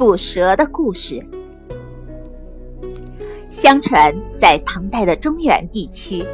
[0.00, 1.20] 捕蛇的故事。
[3.50, 6.24] 相传，在唐代的中原地区，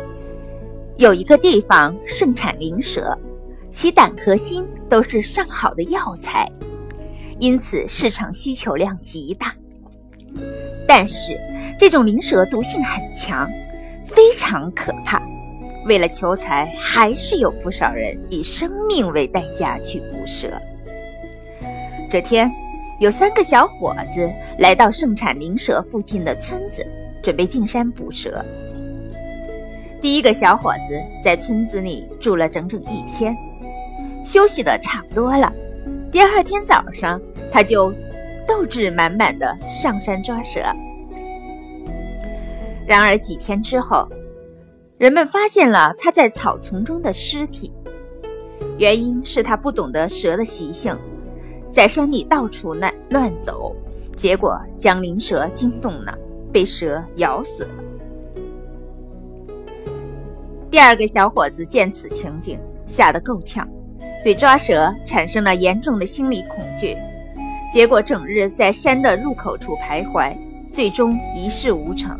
[0.95, 3.19] 有一个地方盛产灵蛇，
[3.73, 6.49] 其胆和心都是上好的药材，
[7.40, 9.53] 因此市场需求量极大。
[10.87, 11.37] 但是，
[11.76, 13.51] 这种灵蛇毒性很强，
[14.04, 15.21] 非常可怕。
[15.87, 20.52] 为了求财，还是有不少人以生命为代价去捕蛇。
[22.09, 22.48] 这天，
[22.99, 26.87] 有三个小伙子来到盛产灵蛇附近的村子，
[27.23, 28.43] 准备进山捕蛇。
[30.01, 33.37] 第一个小伙子在村子里住了整整一天，
[34.25, 35.53] 休息的差不多了。
[36.11, 37.21] 第二天早上，
[37.53, 37.93] 他就
[38.49, 40.61] 斗志满满的上山抓蛇。
[42.87, 44.09] 然而几天之后，
[44.97, 47.71] 人们发现了他在草丛中的尸体，
[48.79, 50.97] 原因是他不懂得蛇的习性。
[51.77, 53.77] 在山里到处乱乱走，
[54.16, 56.19] 结果将灵蛇惊动了，
[56.51, 57.71] 被蛇咬死了。
[60.71, 63.69] 第二个小伙子见此情景，吓得够呛，
[64.24, 66.97] 对抓蛇产生了严重的心理恐惧，
[67.70, 70.34] 结果整日在山的入口处徘徊，
[70.72, 72.19] 最终一事无成。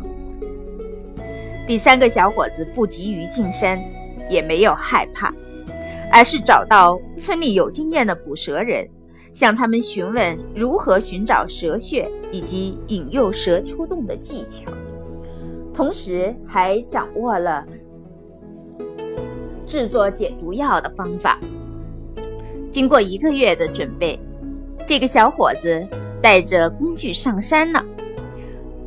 [1.65, 3.83] 第三个小伙子不急于进山，
[4.29, 5.33] 也没有害怕，
[6.13, 8.87] 而是找到村里有经验的捕蛇人。
[9.37, 14.71] 向他们询问如何寻找蛇穴以及引诱蛇出洞的技巧，
[15.71, 17.63] 同时还掌握了
[19.67, 21.37] 制作解毒药的方法。
[22.71, 24.19] 经过一个月的准备，
[24.87, 25.87] 这个小伙子
[26.19, 27.85] 带着工具上山了。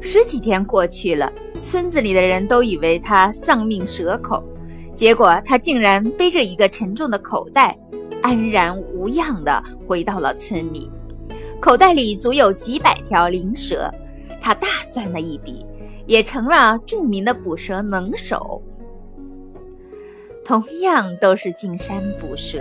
[0.00, 4.42] 十几天过去了，村子里的人都以为他丧命蛇口，
[5.00, 7.74] 结果他竟然背着一个沉重的口袋。
[8.20, 10.90] 安然无恙地回到了村里，
[11.58, 13.90] 口袋里足有几百条灵蛇，
[14.42, 15.64] 他大赚了一笔，
[16.04, 18.60] 也成了著名的捕蛇能手。
[20.44, 22.58] 同样都是进山捕蛇，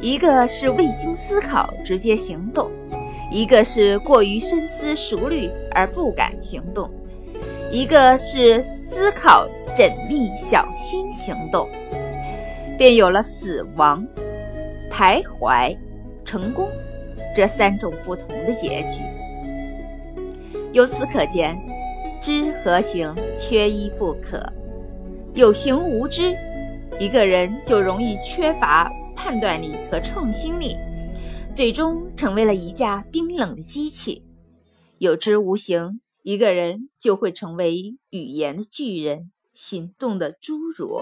[0.00, 2.68] 一个是未经思考直接行动，
[3.30, 6.90] 一个是过于深思熟虑而不敢行动，
[7.70, 9.46] 一个是思考
[9.76, 11.68] 缜密小心行动，
[12.76, 14.06] 便有了死亡。
[14.90, 15.74] 徘徊、
[16.24, 16.68] 成功
[17.34, 19.00] 这三种不同的结局。
[20.72, 21.56] 由此可见，
[22.20, 24.46] 知和行缺一不可。
[25.34, 26.36] 有行无知，
[27.00, 30.76] 一个人就容易缺乏判断力和创新力，
[31.54, 34.22] 最终成为了一架冰冷的机器。
[34.98, 41.00] 有知无行，一个人就会成为语言的巨人，行动的侏儒。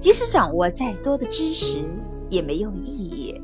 [0.00, 1.84] 即使掌握再多的知识。
[2.34, 3.40] 也没有意义。